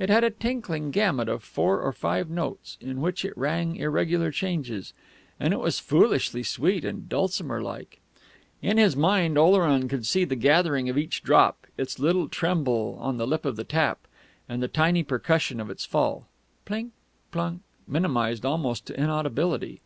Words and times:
It 0.00 0.10
had 0.10 0.24
a 0.24 0.30
tinkling 0.30 0.90
gamut 0.90 1.28
of 1.28 1.44
four 1.44 1.80
or 1.80 1.92
five 1.92 2.28
notes, 2.28 2.76
on 2.84 3.00
which 3.00 3.24
it 3.24 3.38
rang 3.38 3.76
irregular 3.76 4.32
changes, 4.32 4.92
and 5.38 5.52
it 5.54 5.60
was 5.60 5.78
foolishly 5.78 6.42
sweet 6.42 6.84
and 6.84 7.08
dulcimer 7.08 7.62
like. 7.62 8.00
In 8.60 8.78
his 8.78 8.96
mind 8.96 9.38
Oleron 9.38 9.86
could 9.86 10.06
see 10.06 10.24
the 10.24 10.34
gathering 10.34 10.88
of 10.88 10.98
each 10.98 11.22
drop, 11.22 11.68
its 11.78 12.00
little 12.00 12.28
tremble 12.28 12.98
on 13.00 13.16
the 13.16 13.28
lip 13.28 13.44
of 13.44 13.54
the 13.54 13.62
tap, 13.62 14.08
and 14.48 14.60
the 14.60 14.66
tiny 14.66 15.04
percussion 15.04 15.60
of 15.60 15.70
its 15.70 15.84
fall, 15.84 16.26
"Plink 16.66 16.90
plunk," 17.30 17.62
minimised 17.86 18.44
almost 18.44 18.86
to 18.86 19.00
inaudibility. 19.00 19.82